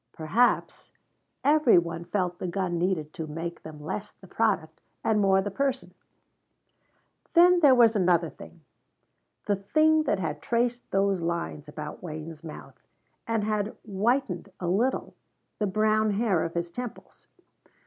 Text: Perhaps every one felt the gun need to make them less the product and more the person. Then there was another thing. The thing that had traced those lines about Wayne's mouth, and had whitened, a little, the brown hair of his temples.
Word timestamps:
Perhaps 0.13 0.91
every 1.43 1.77
one 1.77 2.05
felt 2.05 2.39
the 2.39 2.47
gun 2.47 2.79
need 2.79 3.13
to 3.13 3.27
make 3.27 3.61
them 3.61 3.79
less 3.79 4.11
the 4.13 4.25
product 4.25 4.81
and 5.03 5.21
more 5.21 5.43
the 5.43 5.51
person. 5.51 5.93
Then 7.35 7.59
there 7.59 7.75
was 7.75 7.95
another 7.95 8.31
thing. 8.31 8.61
The 9.45 9.57
thing 9.57 10.01
that 10.05 10.17
had 10.17 10.41
traced 10.41 10.89
those 10.89 11.21
lines 11.21 11.67
about 11.67 12.01
Wayne's 12.01 12.43
mouth, 12.43 12.81
and 13.27 13.43
had 13.43 13.77
whitened, 13.83 14.51
a 14.59 14.65
little, 14.67 15.13
the 15.59 15.67
brown 15.67 16.09
hair 16.09 16.41
of 16.45 16.55
his 16.55 16.71
temples. 16.71 17.27